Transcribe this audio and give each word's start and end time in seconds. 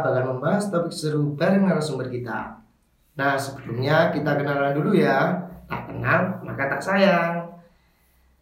kita 0.00 0.16
bakal 0.16 0.32
membahas 0.32 0.72
topik 0.72 0.96
seru 0.96 1.36
bareng 1.36 1.68
narasumber 1.68 2.08
kita. 2.08 2.56
Nah, 3.20 3.36
sebelumnya 3.36 4.08
kita 4.08 4.32
kenalan 4.32 4.72
dulu 4.72 4.96
ya. 4.96 5.36
Tak 5.68 5.92
kenal, 5.92 6.40
maka 6.40 6.72
tak 6.72 6.80
sayang. 6.80 7.44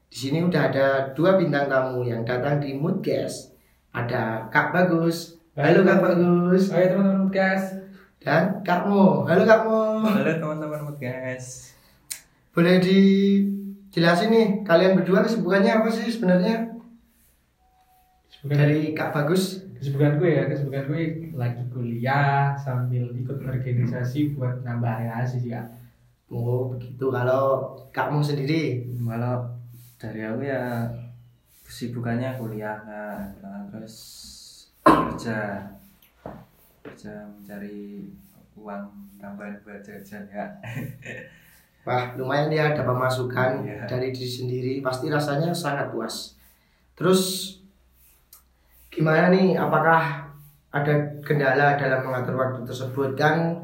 Di 0.06 0.16
sini 0.16 0.46
udah 0.46 0.70
ada 0.70 1.10
dua 1.18 1.34
bintang 1.34 1.66
tamu 1.66 2.06
yang 2.06 2.22
datang 2.22 2.62
di 2.62 2.78
Moodcast. 2.78 3.58
Ada 3.90 4.46
Kak 4.54 4.70
Bagus. 4.70 5.34
Halo 5.58 5.82
Kak 5.82 5.98
Bagus. 5.98 6.70
Hai 6.70 6.94
teman-teman 6.94 7.26
guys. 7.26 7.74
Dan 8.22 8.62
Kak 8.62 8.86
Mo. 8.86 9.26
Halo 9.26 9.42
Kak 9.42 9.66
Mo. 9.66 10.06
Halo 10.06 10.30
teman-teman 10.38 10.94
guys. 10.94 11.74
Boleh 12.54 12.78
dijelasin 12.78 14.30
nih, 14.30 14.46
kalian 14.62 14.94
berdua 14.94 15.26
kesibukannya 15.26 15.82
apa 15.82 15.90
sih 15.90 16.06
sebenarnya? 16.06 16.70
Dari 18.46 18.94
Kak 18.94 19.10
Bagus. 19.10 19.67
Kesibukan 19.78 20.18
gue 20.18 20.30
ya, 20.30 20.42
kesibukan 20.46 20.84
gue 20.86 21.02
lagi 21.32 21.62
kuliah 21.70 22.52
sambil 22.54 23.08
ikut 23.12 23.38
organisasi 23.38 24.34
buat 24.34 24.62
nambah 24.62 24.92
relasi 25.00 25.38
sih 25.38 25.50
kak. 25.50 25.66
Oh, 26.28 26.68
begitu. 26.68 27.08
Kalau 27.08 27.72
Kak 27.88 28.12
Mo 28.12 28.20
sendiri, 28.20 28.84
Kalau 29.00 29.48
dari 29.96 30.20
aku 30.20 30.44
ya 30.44 30.84
kesibukannya 31.64 32.36
kuliah 32.36 32.76
kan, 32.78 33.32
Nah, 33.40 33.64
terus 33.72 33.96
kerja 34.84 35.64
kerja 36.82 37.12
mencari 37.24 38.08
uang 38.54 38.84
tambahan 39.16 39.56
buat 39.62 39.80
jajan 39.80 40.26
ya. 40.28 40.46
wah 41.86 42.12
lumayan 42.14 42.52
ya 42.52 42.76
ada 42.76 42.84
pemasukan 42.84 43.64
Iya. 43.64 43.88
dari 43.88 44.12
diri 44.12 44.28
sendiri. 44.28 44.72
Pasti 44.82 45.08
rasanya 45.08 45.54
sangat 45.54 45.88
puas. 45.88 46.36
Terus 46.92 47.54
gimana 48.88 49.30
nih? 49.32 49.54
Apakah 49.54 50.32
ada 50.72 50.94
kendala 51.24 51.76
dalam 51.76 52.04
mengatur 52.04 52.36
waktu 52.36 52.60
tersebut 52.64 53.14
kan? 53.16 53.56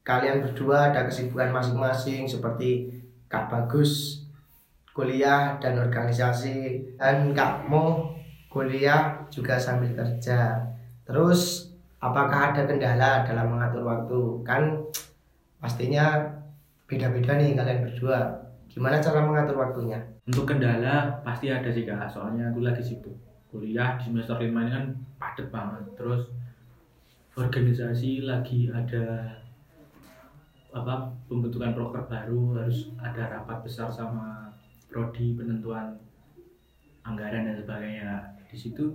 Kalian 0.00 0.42
berdua 0.42 0.90
ada 0.90 1.06
kesibukan 1.06 1.52
masing-masing 1.52 2.24
seperti 2.24 2.88
Kak 3.30 3.52
Bagus 3.52 4.24
kuliah 4.90 5.54
dan 5.62 5.78
organisasi 5.78 6.82
dan 6.98 7.30
Kak 7.30 7.70
Mo 7.70 8.16
kuliah 8.50 9.22
juga 9.30 9.54
sambil 9.60 9.94
kerja. 9.94 10.58
Terus 11.06 11.70
apakah 12.02 12.50
ada 12.50 12.66
kendala 12.66 13.22
dalam 13.22 13.54
mengatur 13.54 13.86
waktu? 13.86 14.20
Kan 14.42 14.82
pastinya 15.62 16.18
beda-beda 16.90 17.38
nih 17.38 17.54
kalian 17.54 17.86
berdua. 17.86 18.18
Gimana 18.66 18.98
cara 18.98 19.22
mengatur 19.22 19.60
waktunya? 19.62 20.00
Untuk 20.26 20.46
kendala 20.46 21.22
pasti 21.22 21.50
ada 21.50 21.70
sih 21.70 21.86
kak, 21.86 22.10
soalnya 22.10 22.50
aku 22.50 22.62
lagi 22.62 22.82
sibuk 22.82 23.29
kuliah 23.50 23.98
di 23.98 24.08
semester 24.08 24.38
5 24.38 24.46
ini 24.46 24.70
kan 24.70 24.84
padat 25.18 25.46
banget. 25.50 25.84
Terus 25.98 26.22
organisasi 27.34 28.24
lagi 28.24 28.70
ada 28.70 29.36
apa 30.70 31.10
pembentukan 31.26 31.74
proker 31.74 32.06
baru 32.06 32.62
harus 32.62 32.94
ada 33.02 33.26
rapat 33.26 33.66
besar 33.66 33.90
sama 33.90 34.54
prodi 34.86 35.34
penentuan 35.34 35.98
anggaran 37.02 37.50
dan 37.50 37.58
sebagainya. 37.58 38.10
Di 38.46 38.54
situ 38.54 38.86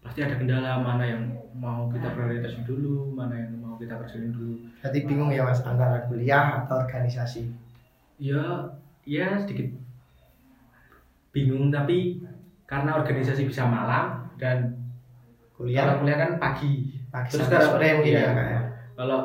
pasti 0.00 0.24
ada 0.24 0.40
kendala 0.40 0.80
mana 0.80 1.04
yang 1.04 1.22
mau 1.52 1.88
kita 1.92 2.16
prioritasin 2.16 2.64
dulu, 2.64 3.12
mana 3.12 3.36
yang 3.36 3.60
mau 3.60 3.76
kita 3.76 3.92
kerjain 4.00 4.32
dulu. 4.32 4.56
Berarti 4.80 4.98
bingung 5.04 5.28
ya 5.28 5.44
mas 5.44 5.60
antara 5.60 6.08
kuliah 6.08 6.64
atau 6.64 6.80
organisasi. 6.80 7.68
ya 8.16 8.64
ya 9.04 9.36
sedikit 9.36 9.76
bingung 11.36 11.68
tapi 11.68 12.24
karena 12.66 12.98
organisasi 12.98 13.46
bisa 13.46 13.64
malam 13.64 14.26
dan 14.36 14.74
Kuliah 15.56 15.88
kalau 15.88 16.04
kuliah 16.04 16.18
kan 16.20 16.30
pagi 16.36 17.00
pagi 17.08 17.32
terus 17.32 17.48
kalau- 17.48 17.80
sore 17.80 17.88
mungkin 17.96 18.12
iya. 18.12 18.28
ya 18.28 18.36
kak 18.36 18.46
ya. 18.52 18.60
kalau 18.92 19.20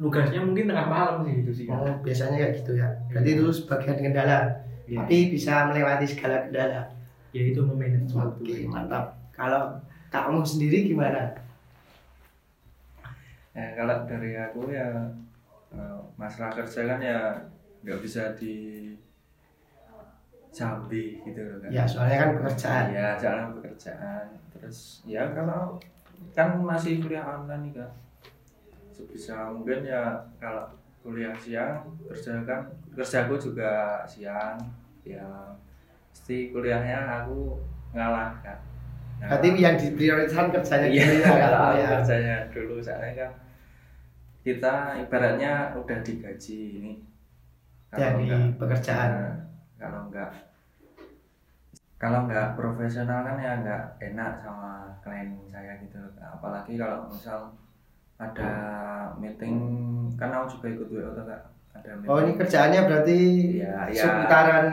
nugasnya 0.00 0.40
mungkin 0.42 0.64
tengah 0.66 0.86
malam 0.88 1.14
sih 1.28 1.32
gitu 1.44 1.52
sih. 1.52 1.64
Oh 1.68 1.84
biasanya 2.00 2.40
kayak 2.40 2.54
gitu 2.64 2.72
ya. 2.80 2.88
Berarti 3.12 3.30
itu 3.36 3.46
sebagian 3.52 4.00
kendala. 4.00 4.38
Iya. 4.88 5.04
Tapi 5.04 5.16
bisa 5.30 5.68
melewati 5.68 6.06
segala 6.08 6.48
kendala. 6.48 6.82
ya 7.30 7.46
itu 7.46 7.62
memanage 7.62 8.10
waktu 8.10 8.42
Oke 8.42 8.66
mantap. 8.66 9.14
Kalau 9.30 9.78
kamu 10.10 10.42
sendiri 10.42 10.90
gimana? 10.90 11.30
Ya 13.54 13.66
kalau 13.78 14.02
dari 14.02 14.34
aku 14.34 14.66
ya 14.74 15.14
eh, 15.70 15.98
masalah 16.18 16.50
kerja 16.50 16.90
kan 16.90 16.98
ya 16.98 17.18
nggak 17.86 18.00
bisa 18.02 18.34
di 18.34 18.90
jambi 20.50 21.22
gitu 21.22 21.40
loh 21.40 21.58
kan. 21.62 21.70
Ya 21.70 21.84
soalnya 21.86 22.16
kan 22.26 22.30
pekerjaan. 22.38 22.84
Iya, 22.90 23.08
jalan 23.18 23.46
pekerjaan. 23.58 24.24
Terus 24.54 24.78
ya 25.06 25.22
kalau 25.30 25.78
kan 26.34 26.58
masih 26.60 26.98
kuliah 27.00 27.24
online 27.24 27.70
nih 27.70 27.72
kak. 27.80 27.90
Sebisa 28.90 29.48
mungkin 29.48 29.86
ya 29.86 30.18
kalau 30.42 30.66
kuliah 31.00 31.32
siang 31.38 31.80
kerja 32.04 32.44
kan 32.44 32.60
kerjaku 32.92 33.40
juga 33.40 34.04
siang 34.04 34.60
ya 35.00 35.24
pasti 36.12 36.52
kuliahnya 36.52 37.24
aku 37.24 37.56
ngalah 37.96 38.36
kak. 38.44 38.58
Ngalah. 39.22 39.40
Berarti 39.40 39.48
yang 39.56 39.76
diprioritaskan 39.78 40.48
kerjanya 40.52 40.88
iya 40.88 41.04
dulu 41.08 41.20
ya, 41.20 41.32
kalau 41.44 41.58
Kak, 41.58 41.68
aku 41.70 41.78
ya. 41.80 41.88
kerjanya 41.96 42.36
dulu 42.52 42.74
soalnya 42.82 43.12
kan 43.16 43.32
kita 44.40 44.74
ibaratnya 45.04 45.52
udah 45.76 45.98
digaji 46.00 46.58
ini 46.80 46.92
Dari 47.92 48.56
pekerjaan. 48.56 49.10
Nah, 49.18 49.36
kalau 49.80 50.12
enggak 50.12 50.30
kalau 51.96 52.28
enggak 52.28 52.56
profesional 52.56 53.24
kan 53.24 53.36
ya 53.40 53.60
enggak 53.60 53.82
enak 54.00 54.36
sama 54.40 54.88
klien 55.00 55.36
saya 55.48 55.80
gitu. 55.80 55.96
Apalagi 56.20 56.76
kalau 56.76 57.08
misal 57.08 57.56
ada 58.20 58.52
meeting 59.16 59.56
kan 60.20 60.28
aku 60.32 60.60
juga 60.60 60.66
ikut 60.76 60.88
WO 60.92 61.10
tuh 61.16 61.24
kak. 61.24 61.42
Ada 61.76 61.90
meeting. 61.96 62.08
Oh 62.12 62.18
ini 62.20 62.32
kerjaannya 62.36 62.80
berarti 62.84 63.18
ya, 63.60 63.88
ya, 63.88 64.02
seputaran 64.04 64.64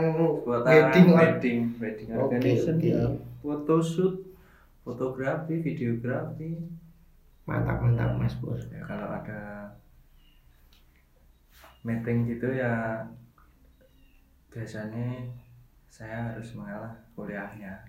wedding 0.44 1.07
wedding 1.16 1.59
wedding 1.79 2.07
organization. 2.12 2.75
oke. 2.75 2.88
ya. 2.88 3.03
Foto 3.39 3.75
shoot 3.79 4.16
fotografi 4.84 5.63
videografi. 5.63 6.59
Mantap 7.47 7.79
mantap 7.79 8.12
Mas 8.19 8.35
Pur. 8.39 8.59
ya 8.59 8.84
kalau 8.84 9.07
ada 9.07 9.72
meeting 11.88 12.28
gitu 12.28 12.51
ya 12.51 13.03
biasanya 14.53 15.28
saya 15.88 16.31
harus 16.31 16.56
mengalah 16.58 16.94
kuliahnya. 17.18 17.81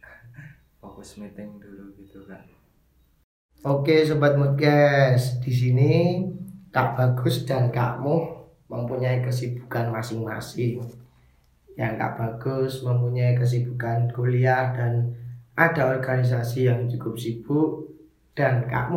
Fokus 0.80 1.16
meeting 1.16 1.56
dulu 1.56 1.96
gitu 1.96 2.20
kan 2.28 2.44
Oke 3.64 4.04
sobat 4.04 4.36
Mudges, 4.36 5.40
di 5.40 5.48
sini 5.48 6.20
Kak 6.68 7.00
Bagus 7.00 7.48
dan 7.48 7.72
Kak 7.72 7.96
mempunyai 8.68 9.24
kesibukan 9.24 9.88
masing-masing. 9.88 10.84
Yang 11.72 11.92
Kak 11.96 12.12
Bagus 12.20 12.84
mempunyai 12.84 13.32
kesibukan 13.32 14.12
kuliah 14.12 14.68
dan 14.76 15.16
ada 15.56 15.96
organisasi 15.96 16.68
yang 16.68 16.84
cukup 16.92 17.16
sibuk. 17.16 17.88
Dan 18.36 18.68
Kak 18.68 18.92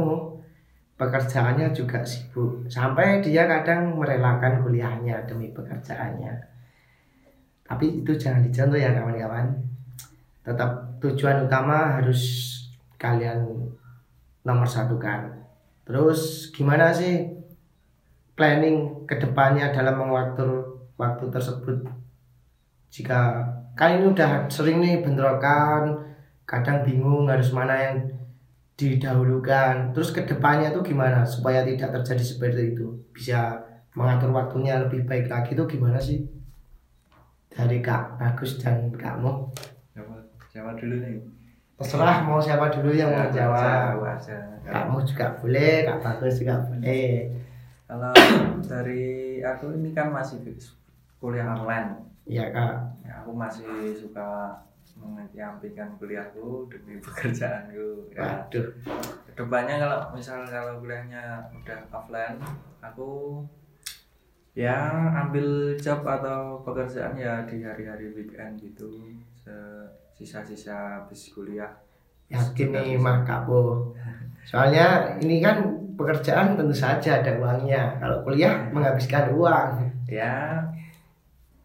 pekerjaannya 1.00 1.72
juga 1.72 2.04
sibuk. 2.04 2.68
Sampai 2.68 3.24
dia 3.24 3.48
kadang 3.48 3.96
merelakan 3.96 4.68
kuliahnya 4.68 5.24
demi 5.24 5.48
pekerjaannya. 5.56 6.57
Tapi 7.68 8.02
itu 8.02 8.16
jangan 8.16 8.48
dicontoh 8.48 8.80
ya 8.80 8.96
kawan-kawan. 8.96 9.52
Tetap 10.48 11.04
tujuan 11.04 11.44
utama 11.44 12.00
harus 12.00 12.24
kalian 12.96 13.44
nomor 14.48 14.64
satu 14.64 14.96
kan. 14.96 15.28
Terus 15.84 16.52
gimana 16.56 16.96
sih 16.96 17.28
planning 18.40 19.04
ke 19.04 19.20
depannya 19.20 19.76
dalam 19.76 20.00
mengatur 20.00 20.80
waktu 20.96 21.28
tersebut? 21.28 21.84
Jika 22.88 23.44
ini 23.92 24.08
udah 24.16 24.48
sering 24.48 24.80
nih 24.80 25.04
bentrokan, 25.04 26.00
kadang 26.48 26.88
bingung 26.88 27.28
harus 27.28 27.52
mana 27.52 27.76
yang 27.76 27.98
didahulukan. 28.80 29.92
Terus 29.92 30.16
ke 30.16 30.24
depannya 30.24 30.72
tuh 30.72 30.88
gimana 30.88 31.28
supaya 31.28 31.68
tidak 31.68 31.92
terjadi 32.00 32.24
seperti 32.24 32.62
itu? 32.72 32.96
Bisa 33.12 33.60
mengatur 33.92 34.32
waktunya 34.32 34.80
lebih 34.80 35.04
baik 35.04 35.28
lagi 35.28 35.52
tuh 35.52 35.68
gimana 35.68 36.00
sih? 36.00 36.24
Dari 37.58 37.82
Kak 37.82 38.16
Bagus 38.16 38.62
dan 38.62 38.94
Kak 38.94 39.18
Mo. 39.18 39.50
siapa 39.90 40.14
siapa 40.48 40.72
dulu 40.74 40.96
nih 40.96 41.18
Terserah 41.76 42.18
mau 42.24 42.38
siapa 42.38 42.70
dulu 42.70 42.90
yang 42.92 43.10
mau 43.10 43.26
Ya, 43.28 43.34
jawab. 43.36 43.62
aku 43.92 44.04
aja. 44.08 44.38
Kak 44.64 44.86
Mo 44.88 44.98
juga 45.02 45.26
boleh, 45.36 45.74
Kak 45.84 45.98
Bagus 46.00 46.38
juga 46.38 46.56
boleh. 46.64 47.34
kalau 47.84 48.12
dari 48.62 49.06
aku 49.40 49.72
ini 49.74 49.90
kan 49.92 50.12
masih 50.12 50.44
kuliah 51.18 51.48
online 51.50 51.96
Iya 52.24 52.52
Kak. 52.52 52.74
ya, 53.02 53.14
aku 53.22 53.32
masih 53.32 53.66
suka 53.96 54.52
menyampaikan 54.98 55.94
kuliahku 55.96 56.68
demi 56.68 56.98
pekerjaanku 57.00 58.10
ya 58.12 58.44
Waduh. 58.44 58.66
ke 59.24 59.32
depannya 59.34 59.78
kalau 59.78 60.00
misal 60.12 60.42
kalau 60.44 60.78
kuliahnya 60.78 61.22
udah 61.54 61.80
offline 61.88 62.36
aku 62.82 63.40
ya 64.58 65.14
ambil 65.14 65.78
job 65.78 66.02
atau 66.02 66.66
pekerjaan 66.66 67.14
ya 67.14 67.46
di 67.46 67.62
hari-hari 67.62 68.10
weekend 68.10 68.58
gitu 68.58 68.90
sisa-sisa 70.18 71.06
habis 71.06 71.30
kuliah 71.30 71.70
Yakin 72.28 72.76
nih. 72.76 73.00
Mah 73.00 73.24
Kak 73.24 73.48
Bo. 73.48 73.96
Soalnya 74.44 75.16
ini 75.24 75.40
kan 75.40 75.64
pekerjaan 75.96 76.60
tentu 76.60 76.76
saja 76.76 77.24
ada 77.24 77.40
uangnya. 77.40 77.96
Kalau 78.00 78.24
kuliah 78.24 78.68
menghabiskan 78.72 79.32
uang. 79.32 79.88
ya 80.08 80.64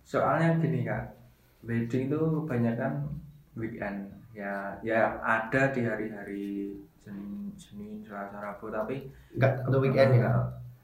soalnya 0.03 0.59
gini 0.59 0.83
kak 0.83 1.15
wedding 1.63 2.11
itu 2.11 2.21
kebanyakan 2.43 3.07
weekend 3.55 4.11
ya 4.35 4.75
ya 4.83 5.15
ada 5.23 5.71
di 5.71 5.87
hari-hari 5.87 6.75
Senin 6.99 7.55
Senin 7.55 8.03
Selasa 8.03 8.43
Rabu 8.43 8.67
tapi 8.67 9.07
Enggak 9.39 9.63
untuk 9.63 9.87
weekend 9.87 10.19
ya. 10.19 10.43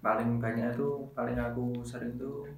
Paling 0.08 0.40
banyak 0.40 0.72
itu 0.72 0.88
paling 1.12 1.36
aku 1.36 1.84
sering 1.84 2.16
tuh 2.16 2.48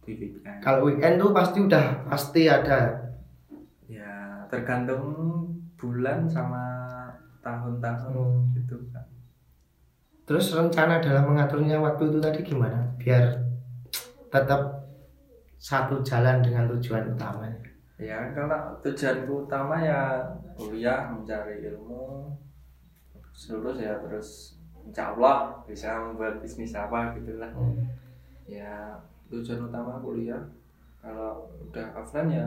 di 0.00 0.14
weekend 0.14 0.62
Kalau 0.62 0.86
weekend 0.86 1.18
tuh 1.18 1.34
pasti 1.34 1.58
udah 1.58 2.06
pasti 2.06 2.46
ada. 2.46 2.94
ya 3.86 4.38
tergantung 4.46 5.02
bulan 5.74 6.26
sama 6.26 6.62
tahun-tahun 7.40 8.14
Hmm. 8.14 8.54
gitu 8.54 8.78
kak 8.90 9.02
Terus 10.22 10.54
rencana 10.54 10.98
dalam 10.98 11.26
mengaturnya 11.26 11.78
waktu 11.78 12.06
itu 12.06 12.18
tadi 12.18 12.40
gimana? 12.42 12.82
Biar 12.98 13.34
tetap 14.26 14.86
satu 15.56 16.02
jalan 16.02 16.38
dengan 16.38 16.66
tujuan 16.68 17.10
utama. 17.10 17.46
ya 17.96 18.28
kalau 18.30 18.76
tujuanku 18.78 19.46
utama 19.46 19.80
ya 19.80 20.20
kuliah 20.52 21.08
mencari 21.08 21.64
ilmu 21.64 22.28
lulus 23.48 23.78
ya 23.78 23.96
terus 24.02 24.55
insya 24.86 25.10
Allah 25.10 25.36
bisa 25.64 25.90
membuat 25.98 26.38
bisnis 26.38 26.72
apa 26.72 27.12
gitu 27.14 27.36
lah 27.36 27.50
Hmm. 27.50 27.82
ya 28.44 28.94
tujuan 29.26 29.66
utama 29.66 29.98
kuliah 29.98 30.38
kalau 30.98 31.44
udah 31.60 31.86
offline 31.92 32.30
ya 32.32 32.46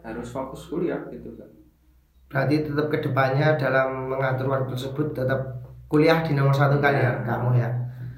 harus 0.00 0.28
fokus 0.28 0.66
kuliah 0.66 1.00
gitu 1.08 1.32
kan 1.34 1.48
Berarti 2.26 2.66
tetap 2.66 2.90
ke 2.90 2.98
depannya 3.00 3.54
dalam 3.54 4.10
mengatur 4.10 4.48
waktu 4.48 4.74
tersebut 4.74 5.14
tetap 5.14 5.62
kuliah 5.86 6.18
di 6.20 6.34
nomor 6.34 6.50
satu 6.50 6.80
kan 6.80 6.90
ya 6.90 7.00
Iya. 7.00 7.12
kamu 7.22 7.48
ya. 7.54 7.70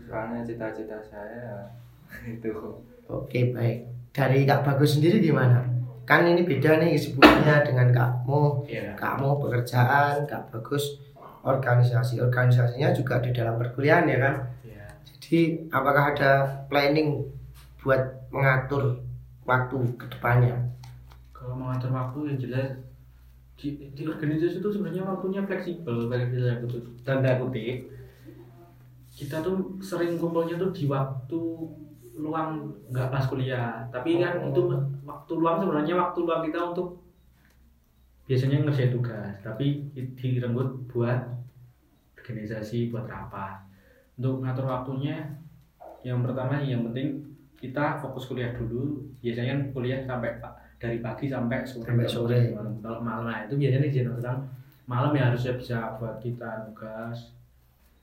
soalnya 0.04 0.40
cita-cita 0.40 0.96
saya 1.02 1.28
ya 1.28 1.58
itu 2.34 2.48
Oke 3.04 3.52
baik. 3.52 3.88
Dari 4.10 4.44
Kak 4.44 4.60
Bagus 4.62 4.96
sendiri 4.96 5.16
gimana? 5.18 5.64
Kan 6.04 6.24
ini 6.24 6.44
beda 6.44 6.76
nih 6.76 6.92
kesibukannya 6.92 7.64
dengan 7.64 7.88
kamu. 7.88 8.64
Iya. 8.64 8.92
Kamu 8.92 9.40
pekerjaan, 9.40 10.24
Kak 10.24 10.48
Bagus 10.48 11.00
organisasi. 11.44 12.18
Organisasinya 12.18 12.90
juga 12.94 13.20
di 13.22 13.30
dalam 13.30 13.58
perkuliahan 13.60 14.06
ya 14.08 14.18
kan. 14.18 14.34
Iya. 14.64 14.86
Jadi 15.18 15.38
apakah 15.70 16.14
ada 16.16 16.32
planning 16.66 17.22
buat 17.82 18.30
mengatur 18.32 18.98
waktu 19.46 19.76
ke 19.94 20.06
depannya? 20.18 20.56
Kalau 21.30 21.54
mengatur 21.54 21.94
waktu 21.94 22.18
yang 22.34 22.38
jelas 22.38 22.68
di, 23.58 23.74
di 23.90 24.02
organisasi 24.06 24.62
itu 24.62 24.68
sebenarnya 24.70 25.02
waktunya 25.02 25.42
fleksibel 25.42 26.06
fleksibel 26.06 26.46
yang 26.46 26.62
kutip 26.62 26.84
tanda 27.02 27.42
kutip 27.42 27.90
kita 29.10 29.42
tuh 29.42 29.74
sering 29.82 30.14
kumpulnya 30.14 30.54
tuh 30.54 30.70
di 30.70 30.86
waktu 30.86 31.42
luang 32.14 32.70
nggak 32.94 33.10
pas 33.10 33.26
kuliah 33.26 33.82
tapi 33.90 34.22
kan 34.22 34.38
Oh. 34.38 34.54
itu 34.54 34.62
waktu 35.02 35.32
luang 35.34 35.58
sebenarnya 35.58 35.94
waktu 35.98 36.18
luang 36.22 36.42
kita 36.46 36.70
untuk 36.70 37.02
biasanya 38.28 38.60
ngerjain 38.60 38.92
tugas 38.92 39.32
tapi 39.40 39.88
di- 39.96 40.12
direnggut 40.12 40.84
buat 40.92 41.16
organisasi 42.20 42.92
buat 42.92 43.08
rapat. 43.08 43.64
Untuk 44.20 44.44
ngatur 44.44 44.68
waktunya 44.68 45.24
yang 46.04 46.20
pertama 46.20 46.60
yang 46.60 46.84
penting 46.84 47.24
kita 47.56 47.96
fokus 47.98 48.28
kuliah 48.28 48.52
dulu. 48.52 49.00
Biasanya 49.24 49.56
kan 49.56 49.60
kuliah 49.72 50.00
sampai 50.04 50.36
pa- 50.38 50.60
dari 50.76 51.00
pagi 51.00 51.26
sampai 51.26 51.64
sore. 51.64 51.88
Sampai 51.88 52.06
sore. 52.06 52.38
malam 52.52 52.76
kalau 52.84 53.00
malam 53.00 53.26
nah, 53.26 53.48
itu 53.48 53.56
biasanya 53.56 53.88
di 53.88 54.04
tentang 54.04 54.44
malam 54.84 55.10
ya 55.16 55.32
harusnya 55.32 55.56
bisa 55.56 55.96
buat 55.96 56.20
kita 56.20 56.68
tugas. 56.70 57.32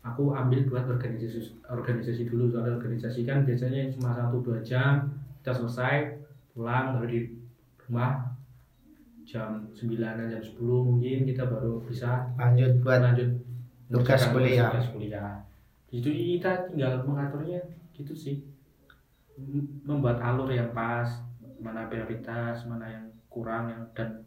Aku 0.01 0.33
ambil 0.33 0.65
buat 0.65 0.85
organisasi 0.89 1.65
organisasi 1.69 2.25
dulu. 2.25 2.49
Soalnya 2.49 2.81
organisasi 2.81 3.23
kan 3.23 3.45
biasanya 3.45 3.93
cuma 3.93 4.17
satu 4.17 4.41
dua 4.41 4.59
jam 4.65 5.05
kita 5.39 5.53
selesai 5.53 6.17
pulang 6.57 6.97
baru 6.97 7.05
di 7.05 7.19
rumah 7.85 8.34
jam 9.25 9.65
9 9.73 9.97
jam 9.97 10.41
10 10.41 10.55
mungkin 10.61 11.25
kita 11.25 11.43
baru 11.49 11.81
bisa 11.81 12.29
Lanjut 12.37 12.79
buat 12.79 13.01
lanjut 13.01 13.29
tugas 13.89 14.21
kuliah. 14.29 14.69
tugas 14.71 14.87
kuliah 14.93 15.31
itu 15.89 16.09
kita 16.09 16.69
tinggal 16.69 17.01
mengaturnya 17.03 17.59
gitu 17.91 18.13
sih 18.13 18.45
membuat 19.83 20.21
alur 20.21 20.47
yang 20.47 20.71
pas 20.71 21.07
mana 21.59 21.89
prioritas 21.89 22.63
mana 22.69 22.85
yang 22.87 23.05
kurang 23.27 23.67
yang 23.67 23.83
dan 23.91 24.23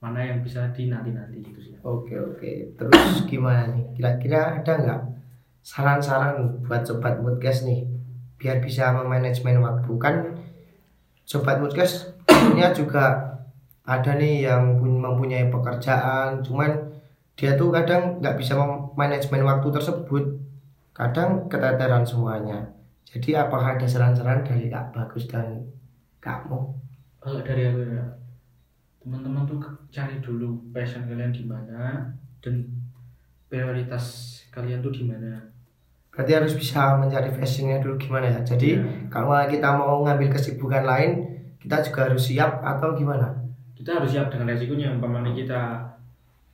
mana 0.00 0.24
yang 0.24 0.40
bisa 0.40 0.72
di 0.72 0.88
nanti 0.88 1.12
nanti 1.12 1.44
gitu 1.44 1.60
sih 1.60 1.74
Oke 1.84 2.16
oke. 2.16 2.76
Terus 2.76 3.24
gimana 3.28 3.68
nih? 3.72 3.84
Kira-kira 3.96 4.60
ada 4.60 4.72
nggak 4.80 5.00
saran-saran 5.60 6.64
buat 6.64 6.84
sobat 6.88 7.20
podcast 7.20 7.68
nih 7.68 7.84
biar 8.40 8.64
bisa 8.64 8.96
memanajemen 8.96 9.60
waktu 9.60 9.92
kan 10.00 10.14
sobat 11.28 11.60
podcast 11.60 12.16
punya 12.48 12.72
juga 12.72 13.36
ada 13.90 14.14
nih 14.14 14.46
yang 14.46 14.78
pun- 14.78 15.02
mempunyai 15.02 15.50
pekerjaan 15.50 16.38
cuman 16.40 16.70
dia 17.34 17.58
tuh 17.58 17.74
kadang 17.74 18.22
nggak 18.22 18.38
bisa 18.38 18.54
memanajemen 18.54 19.42
waktu 19.42 19.68
tersebut. 19.72 20.24
Kadang 20.94 21.48
keteteran 21.48 22.04
semuanya. 22.04 22.60
Jadi 23.08 23.34
apakah 23.34 23.74
ada 23.74 23.86
saran-saran 23.88 24.44
dari 24.44 24.70
Kak 24.70 24.92
Bagus 24.92 25.26
dan 25.26 25.64
kamu? 26.20 26.60
Kalau 27.18 27.40
dari 27.42 27.66
aku 27.66 27.82
ya. 27.82 28.04
Teman-teman 29.00 29.48
tuh 29.48 29.56
cari 29.88 30.20
dulu 30.20 30.60
passion 30.70 31.08
kalian 31.08 31.32
di 31.32 31.48
mana 31.48 32.04
dan 32.44 32.68
prioritas 33.48 34.04
kalian 34.52 34.78
tuh 34.78 34.92
di 34.92 35.08
mana. 35.08 35.40
Berarti 36.12 36.36
harus 36.36 36.52
bisa 36.52 37.00
mencari 37.00 37.32
fashionnya 37.32 37.80
dulu 37.80 37.96
gimana 37.96 38.28
ya? 38.28 38.44
Jadi 38.44 38.76
Iya. 38.76 39.08
kalau 39.08 39.32
kita 39.48 39.68
mau 39.72 40.04
ngambil 40.04 40.28
kesibukan 40.28 40.84
lain 40.84 41.10
kita 41.56 41.80
juga 41.80 42.12
harus 42.12 42.28
siap 42.28 42.60
atau 42.60 42.92
gimana 42.92 43.39
kita 43.80 43.96
harus 43.96 44.10
siap 44.10 44.28
dengan 44.28 44.46
resikonya 44.46 44.92
umpamanya 44.92 45.32
kita 45.32 45.60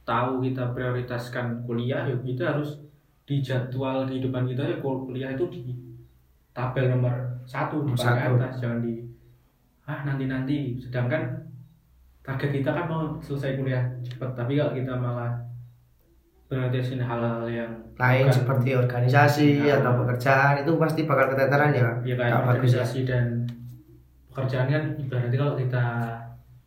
tahu 0.02 0.38
kita 0.40 0.70
prioritaskan 0.70 1.60
kuliah 1.62 2.02
ya 2.02 2.14
kita 2.16 2.44
harus 2.48 2.78
di 3.22 3.42
jadwal 3.42 4.06
kehidupan 4.06 4.46
kita 4.46 4.62
ya 4.64 4.76
kul- 4.78 5.02
kuliah 5.04 5.28
itu 5.28 5.44
di 5.48 5.60
tabel 6.52 6.86
nomor 6.88 7.10
satu 7.42 7.82
di 7.82 7.90
paling 7.92 8.38
atas 8.38 8.56
jangan 8.56 8.78
di 8.78 9.02
ah 9.82 10.02
nanti 10.02 10.24
nanti 10.24 10.56
sedangkan 10.76 11.26
target 12.22 12.50
kita 12.52 12.70
kan 12.70 12.86
mau 12.86 13.02
selesai 13.18 13.54
kuliah 13.56 13.82
cepat 14.00 14.30
tapi 14.32 14.54
kalau 14.54 14.70
kita 14.72 14.94
malah 14.94 15.34
prioritasin 16.46 17.02
hal-hal 17.02 17.42
yang 17.44 17.70
lain 17.96 18.24
bukan- 18.24 18.36
seperti 18.36 18.70
organisasi 18.72 19.48
Nah. 19.60 19.82
atau 19.82 19.92
pekerjaan 20.00 20.54
itu 20.60 20.70
pasti 20.76 21.00
bakal 21.02 21.26
keteteran 21.28 21.70
ya 21.72 21.88
ya 22.00 22.14
kayak 22.14 22.30
Bagus 22.32 22.46
ya. 22.70 22.82
organisasi 22.86 22.98
dan 23.02 23.24
pekerjaan 24.28 24.66
kan 24.68 24.82
ibaratnya 24.96 25.34
kalau 25.36 25.54
kita 25.56 25.84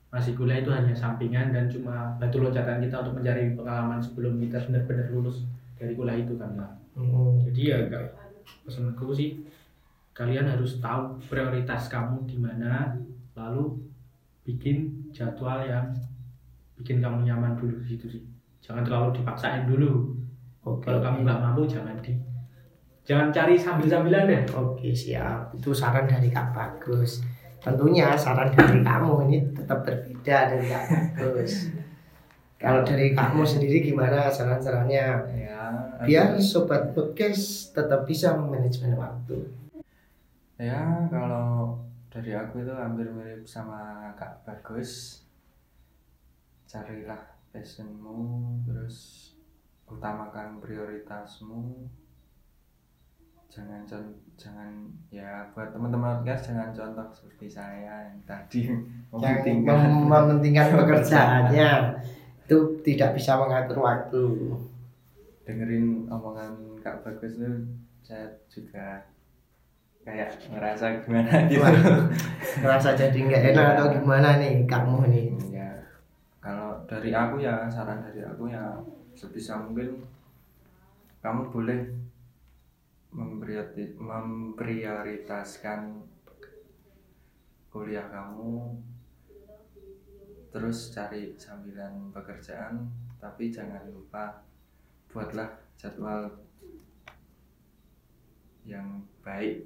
masih 0.10 0.34
kuliah 0.34 0.66
itu 0.66 0.74
hanya 0.74 0.90
sampingan 0.90 1.54
dan 1.54 1.70
cuma 1.70 2.18
batu 2.18 2.42
loncatan 2.42 2.82
kita 2.82 3.06
untuk 3.06 3.22
mencari 3.22 3.54
pengalaman 3.54 4.02
sebelum 4.02 4.42
kita 4.42 4.58
benar-benar 4.66 5.08
lulus 5.14 5.46
dari 5.78 5.94
kuliah 5.94 6.18
itu 6.18 6.34
kan 6.34 6.50
Pak. 6.58 6.72
Hmm. 6.98 7.38
jadi 7.46 7.62
ya 7.62 7.78
enggak 7.86 8.06
pesanku 8.66 9.14
sih 9.14 9.46
kalian 10.18 10.50
harus 10.50 10.82
tahu 10.82 11.16
prioritas 11.30 11.88
kamu 11.88 12.26
di 12.26 12.42
mana 12.42 12.98
lalu 13.38 13.78
bikin 14.44 14.90
jadwal 15.14 15.62
yang 15.62 15.94
bikin 16.76 17.00
kamu 17.00 17.24
nyaman 17.30 17.54
dulu 17.54 17.78
di 17.86 17.94
situ 17.94 18.10
sih. 18.10 18.24
Jangan 18.66 18.82
terlalu 18.84 19.22
dipaksain 19.22 19.70
dulu. 19.70 20.18
Oke. 20.66 20.90
Kalau 20.90 21.00
kamu 21.00 21.24
nggak 21.24 21.40
mampu 21.40 21.70
jangan 21.70 21.96
di 22.02 22.18
jangan 23.06 23.30
cari 23.30 23.56
sambil-sambilan 23.56 24.26
deh. 24.26 24.44
Oke 24.58 24.90
siap. 24.90 25.54
Itu 25.54 25.70
saran 25.72 26.10
dari 26.10 26.34
Kak 26.34 26.52
Bagus 26.52 27.22
tentunya 27.60 28.16
saran 28.16 28.52
dari 28.56 28.80
kamu 28.82 29.14
ini 29.30 29.38
tetap 29.52 29.84
berbeda 29.84 30.38
dari 30.56 30.66
Kak 30.68 30.84
Bagus. 31.20 31.54
Kalau 32.60 32.84
dari 32.84 33.16
kamu 33.16 33.48
sendiri 33.48 33.80
gimana 33.80 34.28
saran-sarannya? 34.28 35.08
Ya 35.32 35.64
biar 36.04 36.36
sobat 36.40 36.92
podcast 36.92 37.72
tetap 37.72 38.04
bisa 38.04 38.36
memanajemen 38.36 39.00
waktu. 39.00 39.48
Ya 40.60 41.08
kalau 41.08 41.80
dari 42.12 42.36
aku 42.36 42.60
itu 42.64 42.74
hampir 42.76 43.08
mirip 43.16 43.48
sama 43.48 44.12
kak 44.20 44.44
bagus. 44.44 45.24
Carilah 46.68 47.40
passionmu 47.56 48.60
terus 48.68 49.32
utamakan 49.88 50.60
prioritasmu 50.60 51.88
jangan 53.50 53.82
con- 53.90 54.18
jangan 54.38 54.72
ya 55.10 55.42
buat 55.52 55.74
teman-teman 55.74 56.22
podcast 56.22 56.54
jangan 56.54 56.70
contoh 56.70 57.08
seperti 57.12 57.50
saya 57.50 58.06
yang 58.08 58.22
tadi 58.24 58.62
yang 58.70 58.80
mementingkan 59.10 59.76
mem- 59.90 60.06
mementingkan 60.08 60.68
pekerjaannya. 60.86 61.72
itu 62.50 62.58
tidak 62.82 63.14
bisa 63.14 63.38
mengatur 63.38 63.78
waktu. 63.82 64.26
Dengerin 65.46 66.10
omongan 66.10 66.78
kak 66.82 67.02
bagus 67.06 67.38
itu 67.38 67.50
saya 68.02 68.26
juga 68.50 69.06
kayak 70.02 70.34
ngerasa 70.50 71.06
gimana 71.06 71.46
gitu. 71.46 71.62
ngerasa 72.66 72.98
jadi 72.98 73.18
nggak 73.18 73.44
enak 73.54 73.66
atau 73.78 73.86
gimana 73.94 74.42
nih 74.42 74.66
kamu 74.66 74.98
nih? 75.14 75.28
Ya 75.54 75.70
kalau 76.42 76.74
dari 76.90 77.14
aku 77.14 77.38
ya 77.38 77.70
saran 77.70 78.02
dari 78.02 78.26
aku 78.26 78.50
ya 78.50 78.82
sebisa 79.14 79.62
mungkin 79.62 80.02
kamu 81.22 81.54
boleh 81.54 81.80
mempriori- 83.10 83.98
memprioritaskan 83.98 86.06
kuliah 87.70 88.10
kamu 88.10 88.82
terus 90.50 90.90
cari 90.90 91.38
sambilan 91.38 92.10
pekerjaan 92.10 92.90
tapi 93.22 93.54
jangan 93.54 93.86
lupa 93.94 94.42
buatlah 95.10 95.50
jadwal 95.78 96.30
yang 98.64 99.02
baik. 99.26 99.66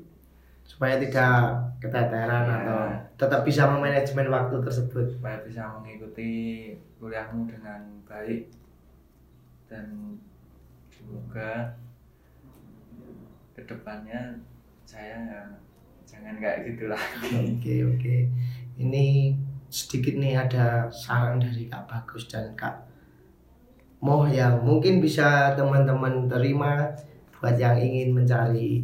Supaya 0.64 0.96
tidak 0.96 1.52
keteteran 1.84 2.48
Ya. 2.48 2.56
atau 2.64 2.80
tetap 3.20 3.44
bisa 3.44 3.68
memanajemen 3.68 4.32
waktu 4.32 4.56
tersebut. 4.64 5.20
Supaya 5.20 5.44
bisa 5.44 5.68
mengikuti 5.76 6.32
kuliahmu 6.98 7.52
dengan 7.52 7.84
baik. 8.08 8.48
Dan 9.68 10.16
semoga 10.88 11.76
ke 13.54 13.62
depannya 13.70 14.34
saya 14.84 15.22
ya 15.30 15.42
jangan 16.04 16.36
kayak 16.42 16.68
gitu 16.68 16.90
lagi 16.90 17.30
Oke 17.58 17.76
oke. 17.86 18.16
Ini 18.78 19.34
sedikit 19.70 20.18
nih 20.18 20.38
ada 20.38 20.90
saran 20.90 21.42
dari 21.42 21.70
Kak 21.70 21.86
Bagus 21.90 22.30
dan 22.30 22.54
Kak 22.54 22.90
Moh 24.04 24.28
yang 24.28 24.62
mungkin 24.62 25.00
bisa 25.00 25.56
teman-teman 25.56 26.28
terima 26.28 26.92
buat 27.40 27.56
yang 27.56 27.80
ingin 27.80 28.12
mencari 28.12 28.84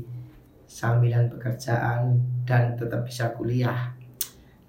sambilan 0.64 1.28
pekerjaan 1.28 2.16
dan 2.48 2.78
tetap 2.80 3.04
bisa 3.04 3.34
kuliah. 3.36 3.92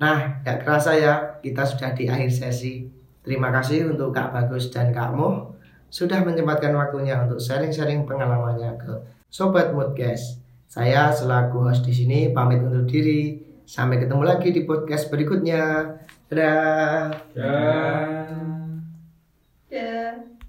Nah, 0.01 0.43
gak 0.43 0.65
kerasa 0.65 0.97
ya, 0.97 1.39
kita 1.45 1.63
sudah 1.63 1.93
di 1.93 2.09
akhir 2.09 2.33
sesi. 2.33 2.89
Terima 3.21 3.53
kasih 3.53 3.93
untuk 3.93 4.11
Kak 4.11 4.33
Bagus 4.33 4.73
dan 4.73 4.91
Kak 4.91 5.13
Moh 5.13 5.55
sudah 5.93 6.25
menyempatkan 6.25 6.73
waktunya 6.73 7.21
untuk 7.21 7.39
sharing-sharing 7.39 8.09
pengalamannya 8.09 8.75
ke 8.81 8.93
Sobat 9.31 9.71
Moodcast. 9.71 10.43
Saya 10.67 11.15
selaku 11.15 11.63
host 11.63 11.87
di 11.87 11.95
sini 11.95 12.35
pamit 12.35 12.59
undur 12.67 12.83
diri. 12.83 13.39
Sampai 13.63 14.03
ketemu 14.03 14.27
lagi 14.27 14.51
di 14.51 14.67
podcast 14.67 15.07
berikutnya. 15.07 15.87
Dadah. 16.27 17.15
Ya. 17.39 17.55
Yeah. 19.71 20.40